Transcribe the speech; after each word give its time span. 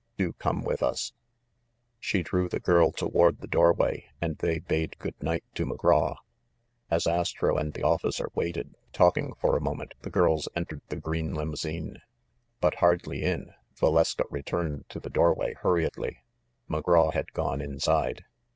Do 0.17 0.33
come 0.33 0.63
with 0.63 0.81
us!" 0.81 1.13
She 1.99 2.23
drew 2.23 2.49
tHe 2.49 2.63
girl 2.63 2.91
toward 2.91 3.37
the 3.37 3.45
doorway 3.45 4.07
and 4.19 4.35
they 4.37 4.57
bade 4.57 4.97
good 4.97 5.13
night 5.21 5.43
to 5.53 5.63
McGraw. 5.63 6.15
As 6.89 7.05
Astro 7.05 7.55
and 7.55 7.71
the 7.75 7.83
officer 7.83 8.27
waited 8.33 8.73
talking 8.93 9.35
for 9.35 9.55
a 9.55 9.61
moment, 9.61 9.93
the 10.01 10.09
girls 10.09 10.49
entered 10.55 10.81
the 10.89 10.95
green 10.95 11.35
limousine. 11.35 12.01
But, 12.59 12.77
hardly 12.81 13.21
in, 13.23 13.53
Valeska 13.79 14.23
returned 14.31 14.85
to 14.89 14.99
the 14.99 15.11
doorway 15.11 15.53
hurriedly. 15.61 16.23
McGraw 16.67 17.13
had 17.13 17.31
gone 17.33 17.61
inside. 17.61 18.25